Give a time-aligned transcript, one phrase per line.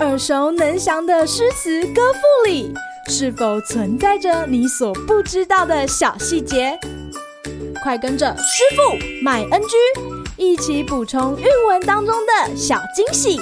[0.00, 2.72] 耳熟能详的诗词歌赋里，
[3.08, 6.78] 是否存在着你所不知道的小细节？
[7.82, 9.76] 快跟着师傅麦恩居
[10.38, 13.38] 一起补充韵文当中的小惊喜！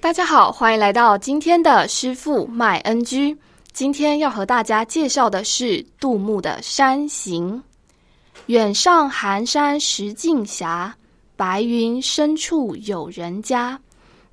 [0.00, 3.36] 大家好，欢迎来到今天的师傅麦恩居。
[3.74, 7.58] 今天要和大家介绍的是杜牧的《山行》：
[8.46, 10.64] 远上寒山石径斜，
[11.40, 13.80] 白云深处有人家。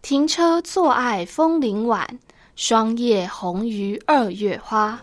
[0.01, 2.05] 停车坐爱枫林晚。
[2.57, 4.99] 霜叶红于二月花。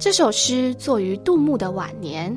[0.00, 2.36] 这首诗作于杜牧的晚年，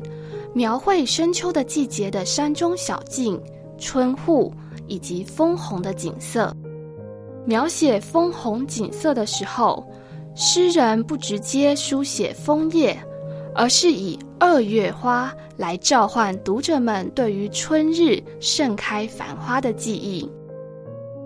[0.54, 3.42] 描绘深秋的季节的山中小径、
[3.80, 4.54] 村户
[4.86, 6.56] 以及枫红的景色。
[7.44, 9.84] 描写枫红景色的时候，
[10.34, 12.98] 诗人不直接书写枫叶，
[13.54, 20.30] 而是以二月花来召唤读者们对于春日盛开繁花的记忆，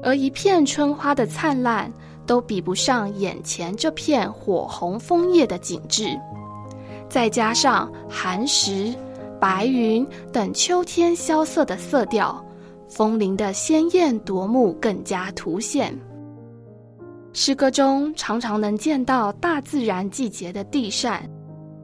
[0.01, 1.91] 而一片春花的灿烂
[2.25, 6.09] 都比不上眼前这片火红枫叶的景致，
[7.07, 8.93] 再加上寒食、
[9.39, 12.43] 白云等秋天萧瑟的色调，
[12.89, 15.95] 枫林的鲜艳夺目更加凸显。
[17.37, 21.29] 诗歌中常常能见到大自然季节的递扇。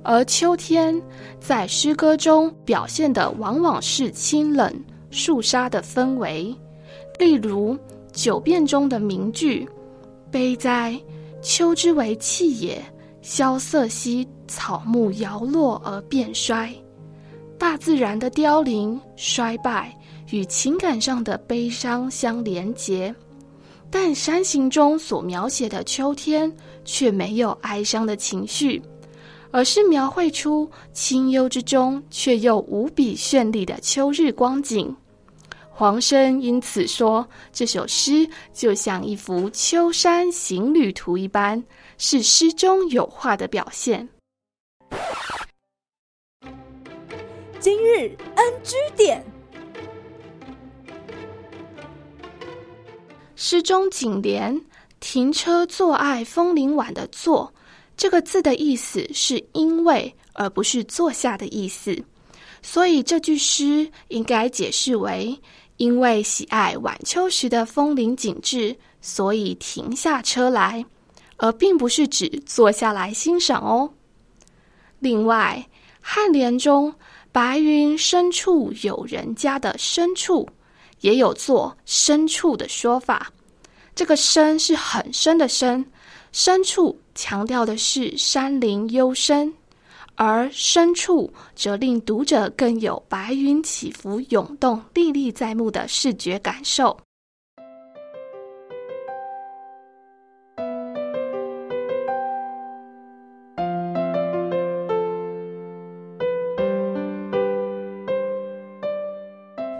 [0.01, 0.99] 而秋天
[1.41, 4.73] 在诗歌中表现的往往是清冷
[5.11, 6.55] 肃杀的氛围，
[7.19, 7.75] 例如
[8.13, 9.67] 《九变》中的名句
[10.31, 10.97] ：“悲哉，
[11.41, 12.81] 秋之为气也！
[13.21, 16.73] 萧瑟兮，草木摇落而变衰。”
[17.59, 19.93] 大自然的凋零衰败
[20.31, 23.13] 与情感上的悲伤相连结，
[23.91, 26.51] 但《山行》中所描写的秋天
[26.85, 28.81] 却没有哀伤的情绪。
[29.53, 34.95] 而是描绘出清幽之中却又无比绚丽的秋日光景。
[35.69, 41.61] 黄生因此说，这首诗就像一幅秋山行旅图一般，
[41.97, 44.07] 是诗中有画的表现。
[47.59, 49.21] 今日 NG 点，
[53.43, 54.61] 诗中颈联
[55.01, 57.51] “停车坐爱枫林晚”的“坐”。
[57.97, 62.03] 这个字的意思是因为，而不是坐下的意思，
[62.61, 65.35] 所以这句诗应该解释为：
[65.77, 70.85] 因为喜爱晚秋时的枫林景致，所以停下车来，
[71.37, 73.91] 而并不是指坐下来欣赏哦。
[74.99, 75.67] 另外，
[76.05, 76.93] 颔联中
[77.33, 80.47] “白云深处有人家”的“深处”
[81.01, 83.31] 也有做“深处”的说法，
[83.93, 85.85] 这个“深”是很深的“深”。
[86.31, 89.53] 深处强调的是山林幽深，
[90.15, 96.97] 而深处则令读者更有白云起伏、涌动、历历在目的视觉感受。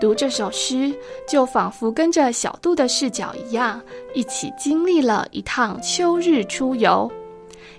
[0.01, 0.91] 读这首诗，
[1.27, 3.79] 就仿佛跟着小杜的视角一样，
[4.15, 7.09] 一起经历了一趟秋日出游。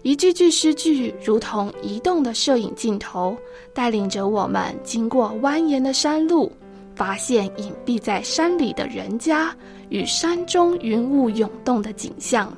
[0.02, 3.36] 一句句诗句如同移动的摄影镜头，
[3.74, 6.50] 带领着我们经过蜿蜒的山路，
[6.94, 9.54] 发现隐蔽在山里的人家
[9.88, 12.56] 与山中云雾涌动的景象。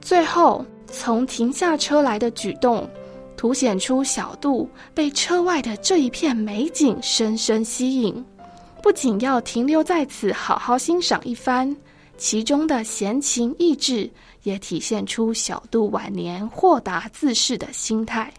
[0.00, 2.88] 最后，从停下车来的举动，
[3.36, 8.24] 凸显出小杜被车外的这一片美景深深吸引。
[8.82, 11.74] 不仅要停留在此好好欣赏一番，
[12.18, 14.10] 其中的闲情逸致
[14.42, 18.32] 也体现出小杜晚年豁达自适的心态。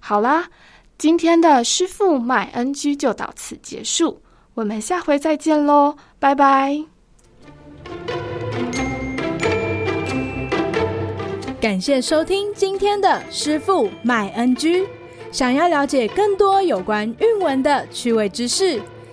[0.00, 0.48] 好啦，
[0.96, 4.20] 今天的师傅麦恩居就到此结束，
[4.54, 6.82] 我们下回再见喽，拜拜！
[11.60, 14.84] 感谢收听今天的师傅麦恩居，
[15.30, 18.80] 想要了解更多有关韵文的趣味知识。